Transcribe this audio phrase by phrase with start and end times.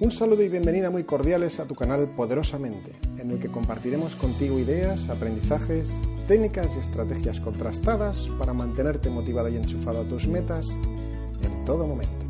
[0.00, 4.56] Un saludo y bienvenida muy cordiales a tu canal Poderosamente, en el que compartiremos contigo
[4.56, 5.92] ideas, aprendizajes,
[6.28, 12.24] técnicas y estrategias contrastadas para mantenerte motivado y enchufado a tus metas en todo momento.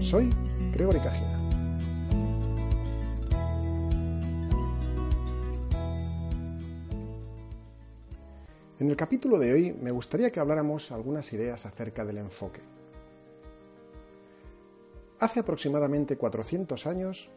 [0.00, 0.32] Soy
[0.72, 1.40] Gregory Cajina.
[8.80, 12.75] En el capítulo de hoy me gustaría que habláramos algunas ideas acerca del enfoque.
[15.18, 17.30] Hace aproximadamente 400 años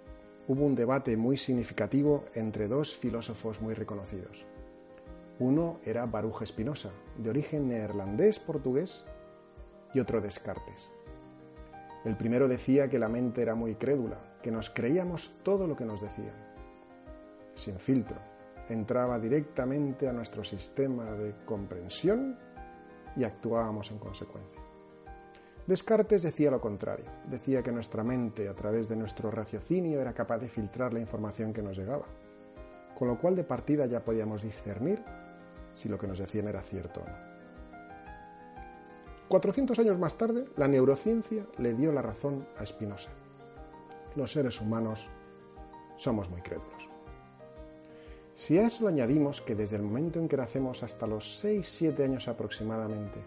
[0.50, 4.46] hubo un debate muy significativo entre dos filósofos muy reconocidos.
[5.40, 9.06] Uno era Baruch Spinoza, de origen neerlandés-portugués,
[9.94, 10.92] y otro Descartes.
[12.04, 15.86] El primero decía que la mente era muy crédula, que nos creíamos todo lo que
[15.86, 16.36] nos decían.
[17.56, 18.18] Sin filtro,
[18.68, 22.38] entraba directamente a nuestro sistema de comprensión
[23.16, 24.69] y actuábamos en consecuencia.
[25.68, 30.40] Descartes decía lo contrario, decía que nuestra mente a través de nuestro raciocinio era capaz
[30.40, 32.06] de filtrar la información que nos llegaba,
[32.98, 35.04] con lo cual de partida ya podíamos discernir
[35.76, 37.30] si lo que nos decían era cierto o no.
[39.30, 43.12] 400 años más tarde, la neurociencia le dio la razón a Spinoza.
[44.16, 45.08] Los seres humanos
[45.98, 46.90] somos muy crédulos.
[48.34, 52.28] Si a eso añadimos que desde el momento en que nacemos hasta los 6-7 años
[52.28, 53.20] aproximadamente,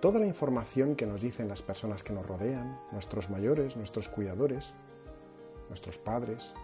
[0.00, 4.72] toda la información que nos dicen las personas que nos rodean, nuestros mayores, nuestros cuidadores,
[5.68, 6.54] nuestros padres,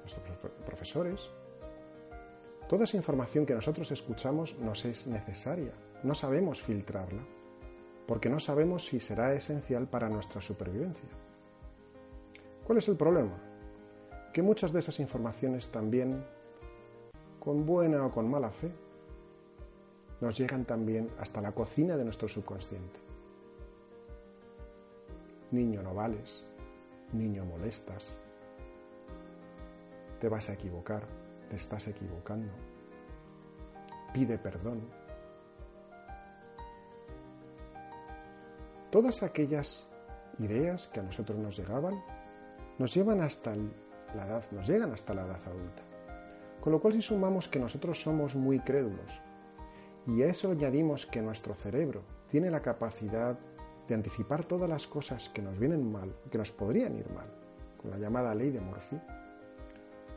[0.00, 0.24] nuestros
[0.64, 1.30] profesores,
[2.68, 5.72] toda esa información que nosotros escuchamos nos es necesaria.
[6.02, 7.22] No sabemos filtrarla
[8.06, 11.08] porque no sabemos si será esencial para nuestra supervivencia.
[12.64, 13.36] ¿Cuál es el problema?
[14.32, 16.24] Que muchas de esas informaciones también,
[17.40, 18.72] con buena o con mala fe,
[20.24, 22.98] nos llegan también hasta la cocina de nuestro subconsciente.
[25.50, 26.46] Niño no vales,
[27.12, 28.18] niño molestas,
[30.18, 31.06] te vas a equivocar,
[31.50, 32.50] te estás equivocando,
[34.14, 34.80] pide perdón.
[38.90, 39.90] Todas aquellas
[40.38, 42.02] ideas que a nosotros nos llegaban
[42.78, 45.82] nos llevan hasta la edad, nos llegan hasta la edad adulta.
[46.62, 49.20] Con lo cual si sumamos que nosotros somos muy crédulos,
[50.06, 53.38] y a eso añadimos que nuestro cerebro tiene la capacidad
[53.88, 57.26] de anticipar todas las cosas que nos vienen mal, que nos podrían ir mal,
[57.80, 59.00] con la llamada ley de Murphy,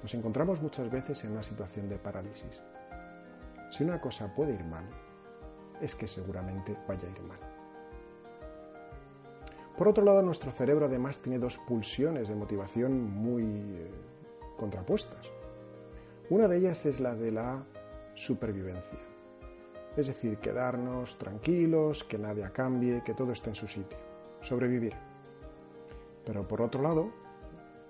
[0.01, 2.61] nos encontramos muchas veces en una situación de parálisis.
[3.71, 4.85] Si una cosa puede ir mal,
[5.81, 7.39] es que seguramente vaya a ir mal.
[9.77, 13.91] Por otro lado, nuestro cerebro además tiene dos pulsiones de motivación muy eh,
[14.57, 15.29] contrapuestas.
[16.29, 17.63] Una de ellas es la de la
[18.15, 18.99] supervivencia
[19.97, 23.97] es decir, quedarnos tranquilos, que nadie cambie, que todo esté en su sitio,
[24.41, 24.93] sobrevivir.
[26.23, 27.11] Pero por otro lado,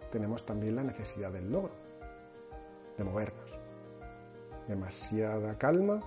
[0.10, 1.74] tenemos también la necesidad del logro,
[2.98, 3.60] de movernos.
[4.70, 6.02] Demasiada calma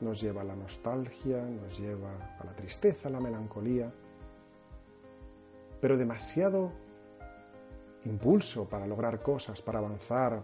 [0.00, 3.92] nos lleva a la nostalgia, nos lleva a la tristeza, a la melancolía,
[5.80, 6.70] pero demasiado
[8.04, 10.40] impulso para lograr cosas, para avanzar,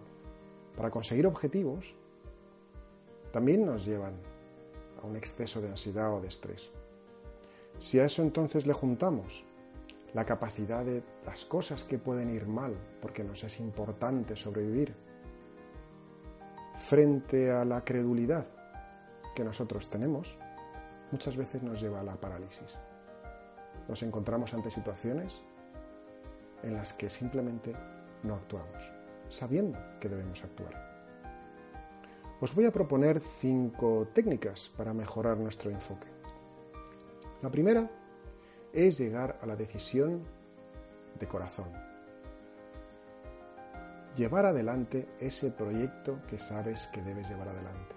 [0.76, 1.94] para conseguir objetivos,
[3.30, 4.31] también nos llevan
[5.02, 6.70] a un exceso de ansiedad o de estrés.
[7.78, 9.44] Si a eso entonces le juntamos
[10.14, 14.94] la capacidad de las cosas que pueden ir mal, porque nos es importante sobrevivir,
[16.78, 18.46] frente a la credulidad
[19.34, 20.36] que nosotros tenemos,
[21.10, 22.78] muchas veces nos lleva a la parálisis.
[23.88, 25.42] Nos encontramos ante situaciones
[26.62, 27.74] en las que simplemente
[28.22, 28.92] no actuamos,
[29.28, 30.91] sabiendo que debemos actuar.
[32.42, 36.08] Os voy a proponer cinco técnicas para mejorar nuestro enfoque.
[37.40, 37.88] La primera
[38.72, 40.24] es llegar a la decisión
[41.20, 41.68] de corazón.
[44.16, 47.94] Llevar adelante ese proyecto que sabes que debes llevar adelante.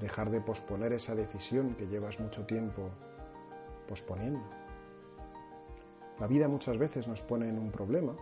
[0.00, 2.88] Dejar de posponer esa decisión que llevas mucho tiempo
[3.86, 4.48] posponiendo.
[6.18, 8.16] La vida muchas veces nos pone en un problema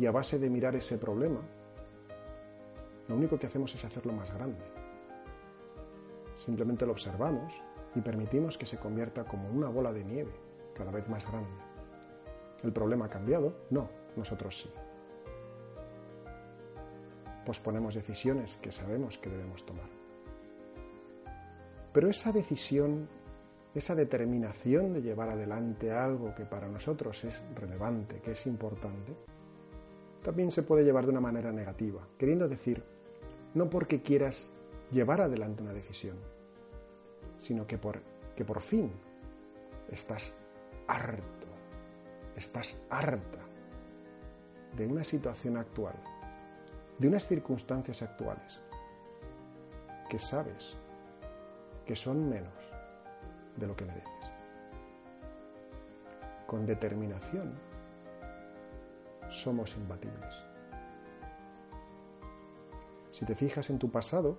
[0.00, 1.42] y a base de mirar ese problema
[3.08, 4.64] lo único que hacemos es hacerlo más grande.
[6.36, 7.54] Simplemente lo observamos
[7.94, 10.32] y permitimos que se convierta como una bola de nieve
[10.74, 11.50] cada vez más grande.
[12.62, 13.54] ¿El problema ha cambiado?
[13.70, 14.70] No, nosotros sí.
[17.44, 19.88] Posponemos decisiones que sabemos que debemos tomar.
[21.92, 23.08] Pero esa decisión,
[23.74, 29.14] esa determinación de llevar adelante algo que para nosotros es relevante, que es importante,
[30.22, 32.82] también se puede llevar de una manera negativa, queriendo decir,
[33.54, 34.52] no porque quieras
[34.90, 36.16] llevar adelante una decisión,
[37.40, 38.00] sino que por,
[38.36, 38.92] que por fin
[39.90, 40.34] estás
[40.86, 41.46] harto,
[42.36, 43.38] estás harta
[44.76, 45.94] de una situación actual,
[46.98, 48.60] de unas circunstancias actuales,
[50.08, 50.76] que sabes
[51.86, 52.52] que son menos
[53.56, 54.32] de lo que mereces.
[56.46, 57.54] Con determinación
[59.28, 60.53] somos imbatibles.
[63.14, 64.36] Si te fijas en tu pasado,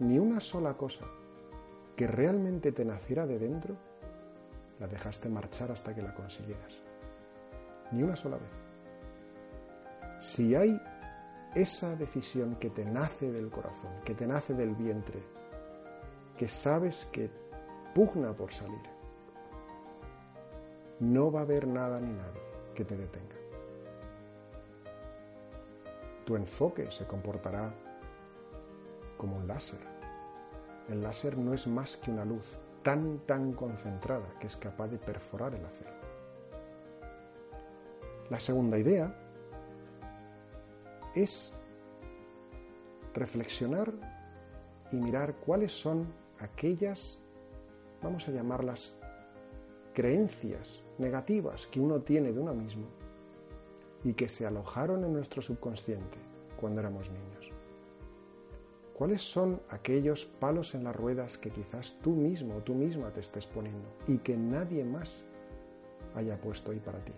[0.00, 1.04] ni una sola cosa
[1.94, 3.76] que realmente te naciera de dentro,
[4.80, 6.82] la dejaste marchar hasta que la consiguieras.
[7.92, 8.50] Ni una sola vez.
[10.18, 10.76] Si hay
[11.54, 15.22] esa decisión que te nace del corazón, que te nace del vientre,
[16.36, 17.30] que sabes que
[17.94, 18.82] pugna por salir,
[20.98, 22.42] no va a haber nada ni nadie
[22.74, 23.33] que te detenga.
[26.24, 27.74] Tu enfoque se comportará
[29.16, 29.80] como un láser.
[30.88, 34.98] El láser no es más que una luz tan, tan concentrada que es capaz de
[34.98, 35.92] perforar el acero.
[38.30, 39.14] La segunda idea
[41.14, 41.58] es
[43.12, 43.92] reflexionar
[44.92, 46.06] y mirar cuáles son
[46.40, 47.18] aquellas,
[48.02, 48.94] vamos a llamarlas,
[49.92, 53.03] creencias negativas que uno tiene de uno mismo
[54.04, 56.18] y que se alojaron en nuestro subconsciente
[56.60, 57.50] cuando éramos niños.
[58.94, 63.20] ¿Cuáles son aquellos palos en las ruedas que quizás tú mismo o tú misma te
[63.20, 65.24] estés poniendo y que nadie más
[66.14, 67.12] haya puesto ahí para ti?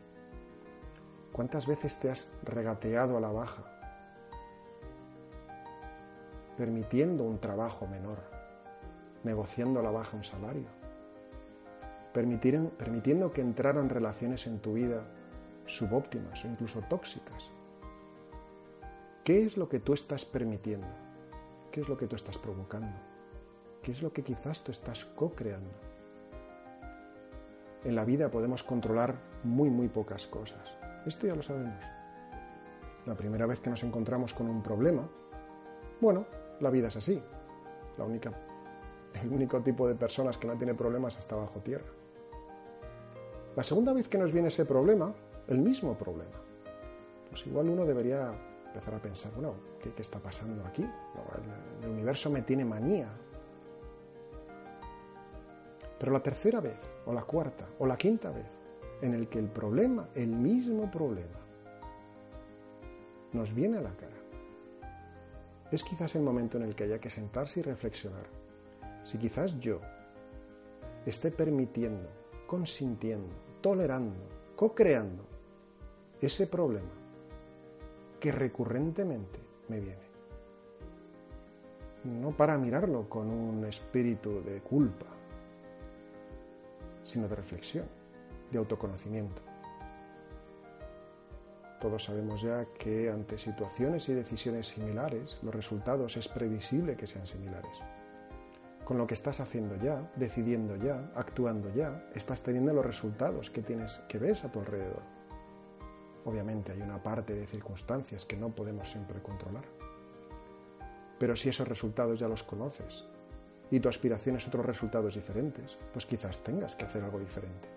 [1.32, 3.62] ¿Cuántas veces te has regateado a la baja,
[6.56, 8.20] permitiendo un trabajo menor,
[9.22, 10.68] negociando a la baja un salario,
[12.14, 15.04] permitiendo que entraran relaciones en tu vida
[15.66, 17.50] subóptimas o incluso tóxicas?
[19.24, 20.86] ¿Qué es lo que tú estás permitiendo?
[21.72, 22.96] ¿Qué es lo que tú estás provocando?
[23.82, 25.70] ¿Qué es lo que quizás tú estás co-creando?
[27.84, 29.14] En la vida podemos controlar
[29.44, 30.76] muy, muy pocas cosas.
[31.06, 31.84] Esto ya lo sabemos.
[33.04, 35.08] La primera vez que nos encontramos con un problema,
[36.00, 36.26] bueno,
[36.60, 37.22] la vida es así.
[37.96, 38.32] La única,
[39.22, 41.86] el único tipo de personas que no tiene problemas está bajo tierra.
[43.54, 45.14] La segunda vez que nos viene ese problema,
[45.48, 46.38] el mismo problema,
[47.28, 48.32] pues igual uno debería
[48.66, 50.82] empezar a pensar, bueno, ¿qué, está pasando aquí?
[50.82, 53.08] el, el universo me tiene manía.
[55.98, 58.46] Pero la tercera vez, o la cuarta, o la quinta vez,
[59.00, 61.40] en el que el problema, el mismo problema,
[63.32, 64.16] nos viene a la cara,
[65.70, 68.26] es quizás el momento en el que haya que sentarse y reflexionar.
[69.04, 69.80] Si quizás yo
[71.04, 72.08] esté permitiendo,
[72.46, 74.20] consintiendo, tolerando,
[74.54, 75.35] co-creando
[76.20, 76.90] ese problema
[78.20, 80.06] que recurrentemente me viene.
[82.04, 85.06] No para mirarlo con un espíritu de culpa,
[87.02, 87.86] sino de reflexión,
[88.50, 89.42] de autoconocimiento.
[91.80, 97.26] Todos sabemos ya que ante situaciones y decisiones similares, los resultados es previsible que sean
[97.26, 97.78] similares.
[98.84, 103.62] Con lo que estás haciendo ya, decidiendo ya, actuando ya, estás teniendo los resultados que
[103.62, 105.15] tienes que ves a tu alrededor.
[106.26, 109.64] Obviamente hay una parte de circunstancias que no podemos siempre controlar.
[111.20, 113.04] Pero si esos resultados ya los conoces
[113.70, 117.68] y tu aspiración es otros resultados diferentes, pues quizás tengas que hacer algo diferente.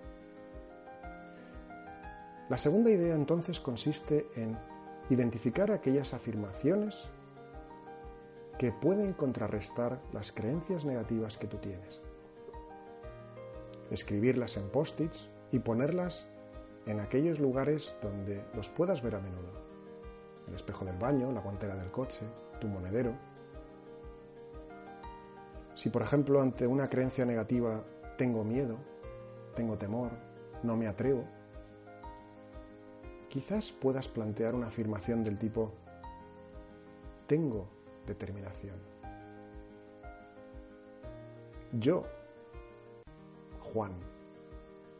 [2.49, 4.57] La segunda idea entonces consiste en
[5.11, 7.07] identificar aquellas afirmaciones
[8.57, 12.01] que pueden contrarrestar las creencias negativas que tú tienes.
[13.91, 16.27] Escribirlas en post-its y ponerlas
[16.89, 19.51] en aquellos lugares donde los puedas ver a menudo.
[20.47, 22.21] El espejo del baño, la guantera del coche,
[22.59, 23.13] tu monedero.
[25.75, 27.83] Si por ejemplo ante una creencia negativa
[28.17, 28.77] tengo miedo,
[29.55, 30.09] tengo temor,
[30.63, 31.25] no me atrevo,
[33.29, 35.71] quizás puedas plantear una afirmación del tipo
[37.27, 37.67] tengo
[38.07, 38.77] determinación.
[41.73, 42.03] Yo,
[43.59, 43.91] Juan,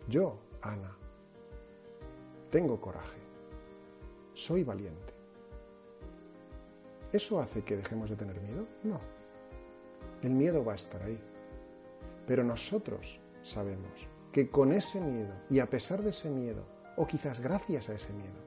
[0.08, 0.99] yo, Ana,
[2.50, 3.20] tengo coraje,
[4.34, 5.14] soy valiente.
[7.12, 8.68] ¿Eso hace que dejemos de tener miedo?
[8.84, 9.00] No.
[10.22, 11.20] El miedo va a estar ahí.
[12.28, 16.64] Pero nosotros sabemos que con ese miedo y a pesar de ese miedo,
[16.98, 18.40] o quizás gracias a ese miedo,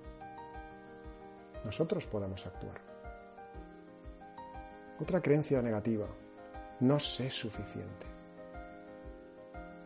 [1.64, 2.80] nosotros podamos actuar.
[5.00, 6.06] Otra creencia negativa,
[6.80, 8.11] no sé suficiente.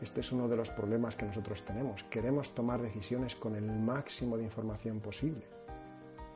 [0.01, 2.05] Este es uno de los problemas que nosotros tenemos.
[2.05, 5.47] Queremos tomar decisiones con el máximo de información posible.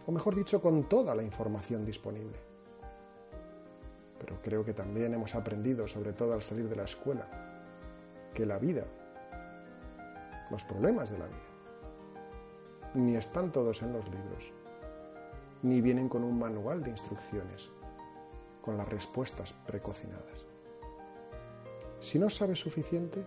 [0.07, 2.39] O mejor dicho, con toda la información disponible.
[4.19, 7.27] Pero creo que también hemos aprendido, sobre todo al salir de la escuela,
[8.35, 8.85] que la vida,
[10.51, 11.51] los problemas de la vida,
[12.95, 14.53] ni están todos en los libros,
[15.63, 17.71] ni vienen con un manual de instrucciones,
[18.63, 20.47] con las respuestas precocinadas.
[22.01, 23.25] Si no sabes suficiente,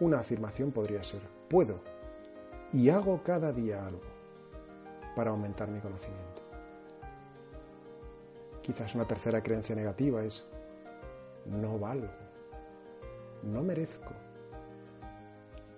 [0.00, 1.80] una afirmación podría ser, puedo
[2.72, 4.00] y hago cada día algo
[5.14, 6.42] para aumentar mi conocimiento.
[8.62, 10.46] Quizás una tercera creencia negativa es,
[11.46, 12.08] no valgo,
[13.42, 14.12] no merezco.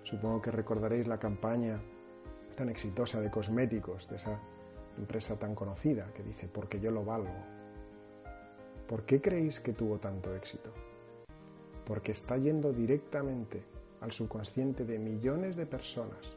[0.03, 1.81] Supongo que recordaréis la campaña
[2.55, 4.39] tan exitosa de cosméticos de esa
[4.97, 7.33] empresa tan conocida que dice, porque yo lo valgo.
[8.87, 10.69] ¿Por qué creéis que tuvo tanto éxito?
[11.85, 13.72] Porque está yendo directamente
[14.03, 16.35] al subconsciente de millones de personas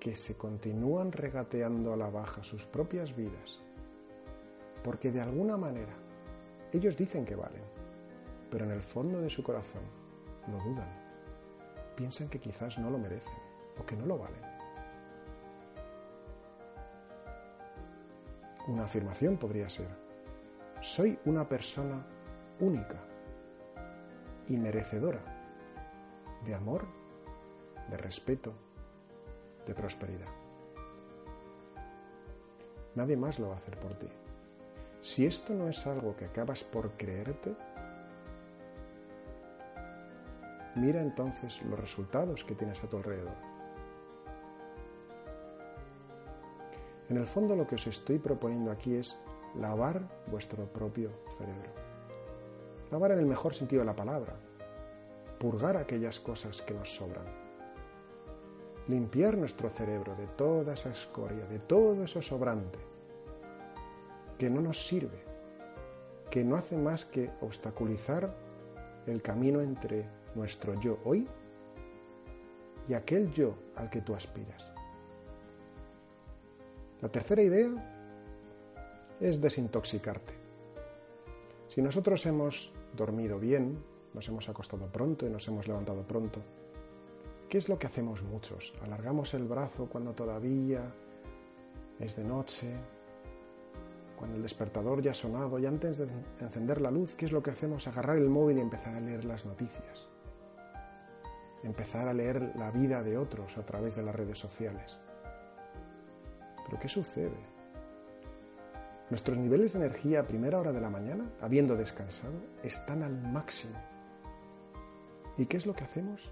[0.00, 3.60] que se continúan regateando a la baja sus propias vidas,
[4.82, 5.92] porque de alguna manera
[6.72, 7.62] ellos dicen que valen,
[8.50, 9.82] pero en el fondo de su corazón
[10.50, 10.88] lo dudan,
[11.94, 13.36] piensan que quizás no lo merecen
[13.78, 14.40] o que no lo valen.
[18.68, 19.88] Una afirmación podría ser,
[20.80, 22.02] soy una persona
[22.60, 22.96] única
[24.48, 25.35] y merecedora
[26.46, 26.86] de amor,
[27.90, 28.52] de respeto,
[29.66, 30.28] de prosperidad.
[32.94, 34.08] Nadie más lo va a hacer por ti.
[35.02, 37.54] Si esto no es algo que acabas por creerte,
[40.76, 43.36] mira entonces los resultados que tienes a tu alrededor.
[47.08, 49.16] En el fondo lo que os estoy proponiendo aquí es
[49.54, 51.70] lavar vuestro propio cerebro.
[52.90, 54.36] Lavar en el mejor sentido de la palabra,
[55.38, 57.26] purgar aquellas cosas que nos sobran,
[58.88, 62.78] limpiar nuestro cerebro de toda esa escoria, de todo eso sobrante
[64.38, 65.24] que no nos sirve,
[66.30, 68.34] que no hace más que obstaculizar
[69.06, 71.26] el camino entre nuestro yo hoy
[72.88, 74.72] y aquel yo al que tú aspiras.
[77.00, 77.70] La tercera idea
[79.20, 80.34] es desintoxicarte.
[81.68, 83.82] Si nosotros hemos dormido bien,
[84.16, 86.40] nos hemos acostado pronto y nos hemos levantado pronto.
[87.50, 88.72] ¿Qué es lo que hacemos muchos?
[88.82, 90.90] Alargamos el brazo cuando todavía
[92.00, 92.72] es de noche,
[94.16, 96.08] cuando el despertador ya ha sonado y antes de
[96.40, 97.86] encender la luz, ¿qué es lo que hacemos?
[97.86, 100.08] Agarrar el móvil y empezar a leer las noticias.
[101.62, 104.98] Empezar a leer la vida de otros a través de las redes sociales.
[106.64, 107.36] Pero ¿qué sucede?
[109.10, 113.76] Nuestros niveles de energía a primera hora de la mañana, habiendo descansado, están al máximo.
[115.38, 116.30] ¿Y qué es lo que hacemos?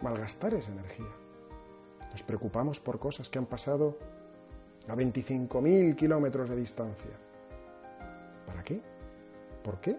[0.00, 1.10] Malgastar esa energía.
[2.10, 3.96] Nos preocupamos por cosas que han pasado
[4.88, 7.12] a 25.000 kilómetros de distancia.
[8.46, 8.82] ¿Para qué?
[9.62, 9.96] ¿Por qué?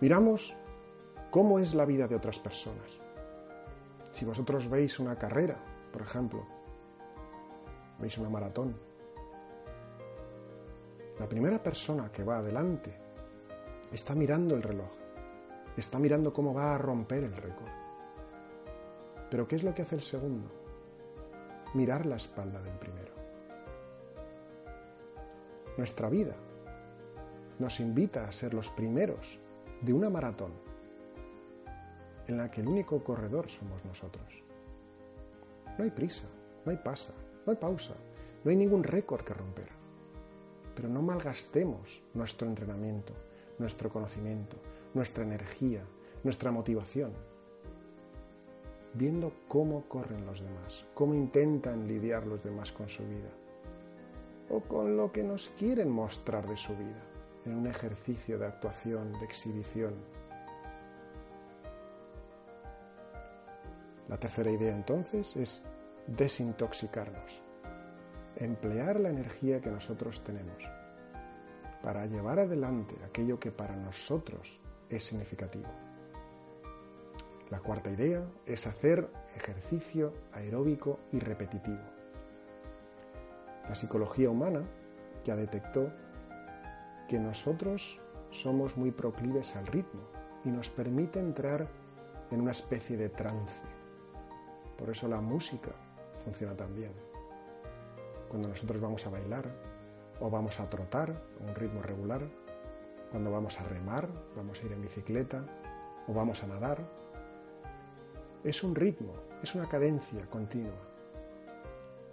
[0.00, 0.56] Miramos
[1.30, 2.98] cómo es la vida de otras personas.
[4.10, 6.46] Si vosotros veis una carrera, por ejemplo,
[7.98, 8.74] veis una maratón,
[11.18, 12.96] la primera persona que va adelante
[13.92, 15.07] está mirando el reloj
[15.80, 17.70] está mirando cómo va a romper el récord.
[19.30, 20.50] Pero ¿qué es lo que hace el segundo?
[21.74, 23.12] Mirar la espalda del primero.
[25.76, 26.34] Nuestra vida
[27.58, 29.38] nos invita a ser los primeros
[29.80, 30.52] de una maratón
[32.26, 34.42] en la que el único corredor somos nosotros.
[35.76, 36.26] No hay prisa,
[36.64, 37.12] no hay pasa,
[37.46, 37.94] no hay pausa,
[38.44, 39.68] no hay ningún récord que romper.
[40.74, 43.12] Pero no malgastemos nuestro entrenamiento,
[43.58, 44.56] nuestro conocimiento,
[44.94, 45.84] nuestra energía,
[46.24, 47.12] nuestra motivación,
[48.94, 53.30] viendo cómo corren los demás, cómo intentan lidiar los demás con su vida,
[54.50, 57.02] o con lo que nos quieren mostrar de su vida,
[57.44, 59.94] en un ejercicio de actuación, de exhibición.
[64.08, 65.64] La tercera idea entonces es
[66.06, 67.42] desintoxicarnos,
[68.36, 70.64] emplear la energía que nosotros tenemos
[71.82, 74.58] para llevar adelante aquello que para nosotros
[74.90, 75.68] es significativo.
[77.50, 81.80] La cuarta idea es hacer ejercicio aeróbico y repetitivo.
[83.68, 84.62] La psicología humana
[85.24, 85.90] ya detectó
[87.08, 90.02] que nosotros somos muy proclives al ritmo
[90.44, 91.66] y nos permite entrar
[92.30, 93.62] en una especie de trance.
[94.76, 95.70] Por eso la música
[96.24, 96.92] funciona tan bien.
[98.28, 99.46] Cuando nosotros vamos a bailar
[100.20, 102.22] o vamos a trotar a un ritmo regular,
[103.10, 105.44] cuando vamos a remar, vamos a ir en bicicleta
[106.06, 106.86] o vamos a nadar,
[108.44, 109.12] es un ritmo,
[109.42, 110.86] es una cadencia continua.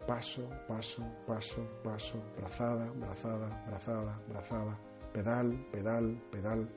[0.07, 4.77] Paso, paso, paso, paso, brazada, brazada, brazada, brazada,
[5.11, 6.69] pedal, pedal, pedal.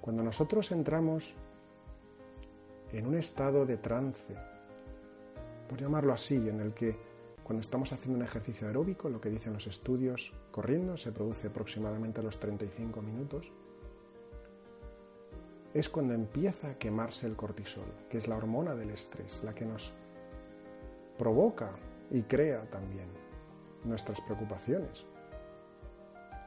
[0.00, 1.34] Cuando nosotros entramos
[2.92, 4.34] en un estado de trance,
[5.68, 7.09] por llamarlo así, en el que
[7.50, 12.20] cuando estamos haciendo un ejercicio aeróbico, lo que dicen los estudios, corriendo, se produce aproximadamente
[12.20, 13.50] a los 35 minutos,
[15.74, 19.64] es cuando empieza a quemarse el cortisol, que es la hormona del estrés, la que
[19.64, 19.92] nos
[21.18, 21.72] provoca
[22.12, 23.08] y crea también
[23.82, 25.04] nuestras preocupaciones.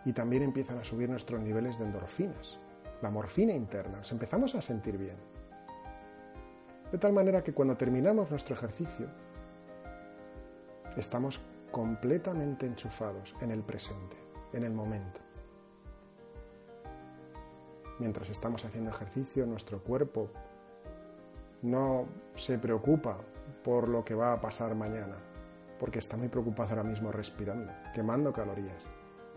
[0.05, 2.57] Y también empiezan a subir nuestros niveles de endorfinas,
[3.01, 5.17] la morfina interna, nos empezamos a sentir bien.
[6.93, 9.09] De tal manera que cuando terminamos nuestro ejercicio,
[10.97, 14.17] estamos completamente enchufados en el presente,
[14.53, 15.21] en el momento.
[17.99, 20.29] Mientras estamos haciendo ejercicio, nuestro cuerpo
[21.63, 23.17] no se preocupa
[23.63, 25.15] por lo que va a pasar mañana,
[25.79, 28.83] porque está muy preocupado ahora mismo respirando, quemando calorías,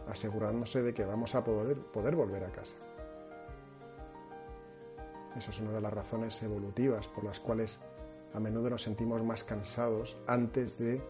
[0.09, 2.77] asegurándose de que vamos a poder, volver a casa.
[5.37, 7.81] Esa es una de las razones evolutivas por las cuales
[8.35, 11.03] a menudo nos sentimos más cansados antes de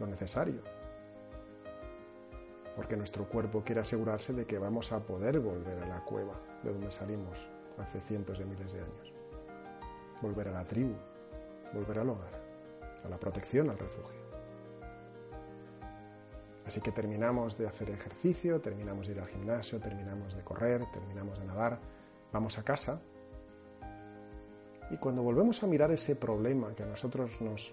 [0.00, 0.60] lo necesario.
[2.74, 6.72] Porque nuestro cuerpo quiere asegurarse de que vamos a poder volver a la cueva de
[6.72, 7.38] donde salimos
[7.78, 9.12] hace cientos de miles de años.
[10.22, 10.94] Volver a la tribu,
[11.72, 12.40] volver al hogar,
[13.04, 14.20] a la protección, al refugio.
[16.66, 21.38] Así que terminamos de hacer ejercicio, terminamos de ir al gimnasio, terminamos de correr, terminamos
[21.38, 21.78] de nadar,
[22.32, 23.00] vamos a casa
[24.90, 27.72] y cuando volvemos a mirar ese problema que a nosotros nos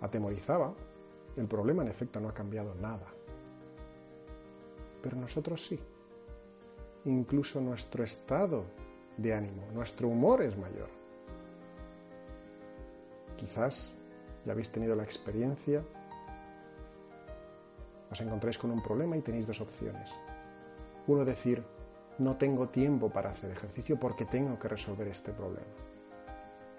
[0.00, 0.74] atemorizaba,
[1.40, 3.06] el problema en efecto no ha cambiado nada.
[5.02, 5.80] Pero nosotros sí.
[7.06, 8.64] Incluso nuestro estado
[9.16, 10.88] de ánimo, nuestro humor es mayor.
[13.38, 13.94] Quizás
[14.44, 15.82] ya habéis tenido la experiencia,
[18.10, 20.10] os encontráis con un problema y tenéis dos opciones.
[21.06, 21.64] Uno decir,
[22.18, 25.72] no tengo tiempo para hacer ejercicio porque tengo que resolver este problema.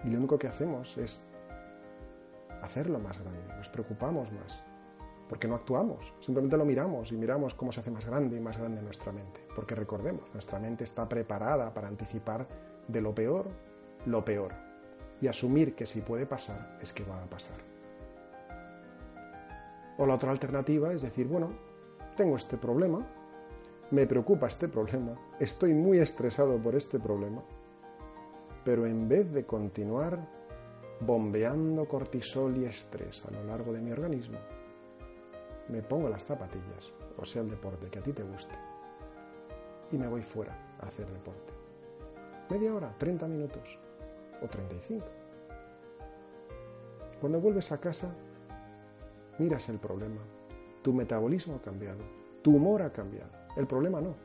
[0.04, 1.20] Y lo único que hacemos es
[2.62, 4.62] hacerlo más grande, nos preocupamos más,
[5.28, 8.58] porque no actuamos, simplemente lo miramos y miramos cómo se hace más grande y más
[8.58, 12.46] grande nuestra mente, porque recordemos, nuestra mente está preparada para anticipar
[12.88, 13.46] de lo peor
[14.06, 14.52] lo peor
[15.20, 17.56] y asumir que si puede pasar es que va a pasar.
[19.98, 21.52] O la otra alternativa es decir, bueno,
[22.16, 23.06] tengo este problema,
[23.90, 27.42] me preocupa este problema, estoy muy estresado por este problema,
[28.64, 30.18] pero en vez de continuar
[31.04, 34.38] bombeando cortisol y estrés a lo largo de mi organismo,
[35.68, 38.54] me pongo las zapatillas, o sea, el deporte que a ti te guste,
[39.90, 41.52] y me voy fuera a hacer deporte.
[42.50, 43.78] Media hora, 30 minutos
[44.42, 45.04] o 35.
[47.20, 48.12] Cuando vuelves a casa,
[49.38, 50.20] miras el problema.
[50.82, 52.00] Tu metabolismo ha cambiado,
[52.42, 54.16] tu humor ha cambiado, el problema no.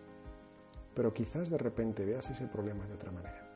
[0.96, 3.48] Pero quizás de repente veas ese problema de otra manera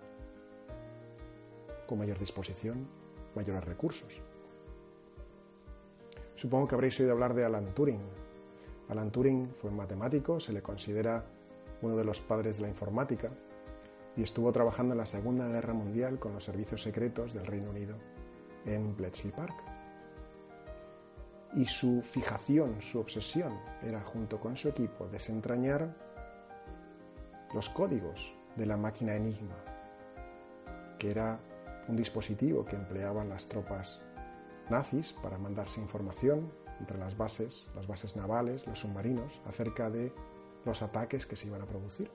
[1.91, 2.87] con mayor disposición,
[3.35, 4.21] mayores recursos.
[6.35, 8.01] Supongo que habréis oído hablar de Alan Turing.
[8.89, 11.23] Alan Turing fue un matemático, se le considera
[11.81, 13.29] uno de los padres de la informática
[14.15, 17.95] y estuvo trabajando en la Segunda Guerra Mundial con los servicios secretos del Reino Unido
[18.65, 19.53] en Bletchley Park.
[21.53, 25.95] Y su fijación, su obsesión era, junto con su equipo, desentrañar
[27.53, 29.57] los códigos de la máquina Enigma,
[30.97, 31.39] que era
[31.91, 34.01] un dispositivo que empleaban las tropas
[34.69, 36.49] nazis para mandarse información
[36.79, 40.13] entre las bases, las bases navales, los submarinos, acerca de
[40.63, 42.09] los ataques que se iban a producir.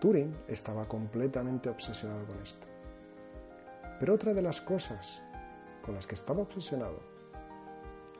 [0.00, 2.66] Turing estaba completamente obsesionado con esto.
[3.98, 5.22] Pero otra de las cosas
[5.82, 7.00] con las que estaba obsesionado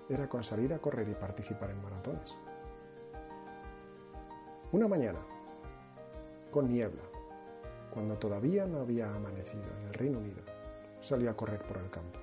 [0.08, 2.34] era con salir a correr y participar en maratones.
[4.72, 5.20] Una mañana,
[6.50, 7.07] con niebla,
[7.92, 10.42] cuando todavía no había amanecido en el Reino Unido,
[11.00, 12.18] salió a correr por el campo.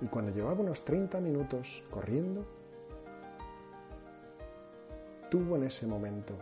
[0.00, 2.44] Y cuando llevaba unos 30 minutos corriendo,
[5.30, 6.34] tuvo en ese momento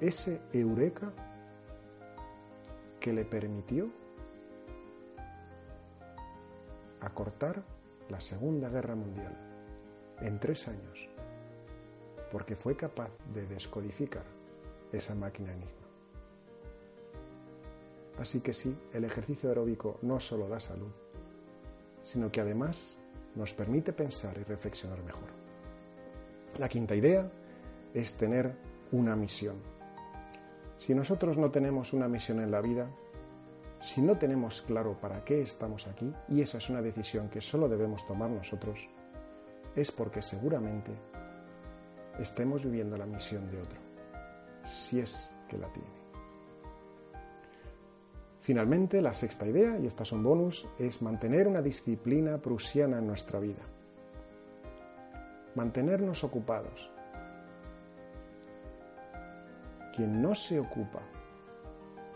[0.00, 1.12] ese eureka
[3.00, 3.90] que le permitió
[7.00, 7.62] acortar
[8.08, 9.36] la Segunda Guerra Mundial
[10.20, 11.11] en tres años
[12.32, 14.24] porque fue capaz de descodificar
[14.90, 15.70] esa máquina enigma.
[18.18, 20.92] Así que sí, el ejercicio aeróbico no solo da salud,
[22.02, 22.98] sino que además
[23.34, 25.28] nos permite pensar y reflexionar mejor.
[26.58, 27.30] La quinta idea
[27.92, 28.56] es tener
[28.92, 29.56] una misión.
[30.78, 32.90] Si nosotros no tenemos una misión en la vida,
[33.80, 37.68] si no tenemos claro para qué estamos aquí, y esa es una decisión que solo
[37.68, 38.88] debemos tomar nosotros,
[39.74, 40.92] es porque seguramente
[42.18, 43.78] estemos viviendo la misión de otro,
[44.64, 46.02] si es que la tiene.
[48.40, 53.38] Finalmente, la sexta idea, y estas son bonus, es mantener una disciplina prusiana en nuestra
[53.38, 53.62] vida.
[55.54, 56.90] Mantenernos ocupados.
[59.94, 61.02] Quien no se ocupa,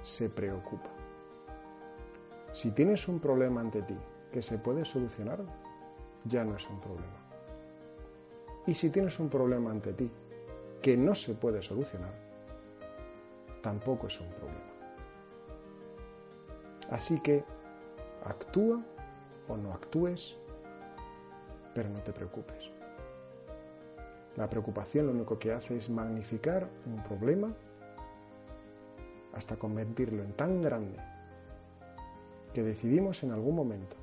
[0.02, 0.90] se preocupa.
[2.52, 3.96] Si tienes un problema ante ti
[4.32, 5.44] que se puede solucionar,
[6.24, 7.25] ya no es un problema.
[8.66, 10.10] Y si tienes un problema ante ti
[10.82, 12.14] que no se puede solucionar,
[13.62, 14.60] tampoco es un problema.
[16.90, 17.44] Así que
[18.24, 18.80] actúa
[19.48, 20.36] o no actúes,
[21.74, 22.70] pero no te preocupes.
[24.36, 27.54] La preocupación lo único que hace es magnificar un problema
[29.32, 30.98] hasta convertirlo en tan grande
[32.52, 33.96] que decidimos en algún momento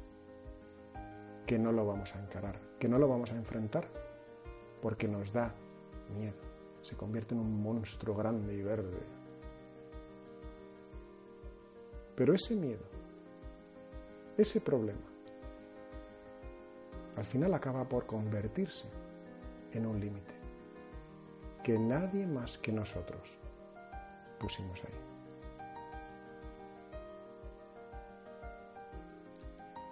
[1.45, 3.85] que no lo vamos a encarar, que no lo vamos a enfrentar,
[4.83, 5.55] porque nos da
[6.15, 6.37] miedo.
[6.83, 9.23] Se convierte en un monstruo grande y verde
[12.15, 12.83] pero ese miedo,
[14.37, 15.01] ese problema,
[17.15, 18.87] al final acaba por convertirse
[19.71, 20.33] en un límite
[21.63, 23.37] que nadie más que nosotros
[24.39, 25.12] pusimos ahí.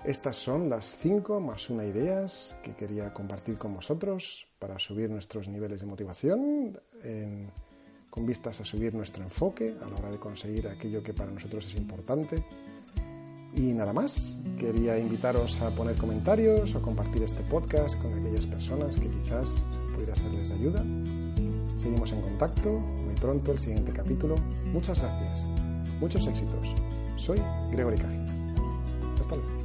[0.04, 5.48] Estas son las cinco más una ideas que quería compartir con vosotros para subir nuestros
[5.48, 6.80] niveles de motivación
[8.10, 11.66] con vistas a subir nuestro enfoque a la hora de conseguir aquello que para nosotros
[11.68, 12.44] es importante.
[13.54, 18.98] Y nada más, quería invitaros a poner comentarios o compartir este podcast con aquellas personas
[18.98, 20.84] que quizás pudiera serles de ayuda.
[21.76, 24.36] Seguimos en contacto, muy pronto el siguiente capítulo.
[24.74, 25.46] Muchas gracias,
[26.00, 26.68] muchos éxitos.
[27.18, 27.40] Soy
[27.72, 28.56] Gregory Cajina.
[29.20, 29.61] Hasta luego.